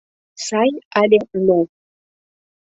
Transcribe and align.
«Сай» 0.45 0.71
але 0.99 1.19
«но»? 1.45 1.59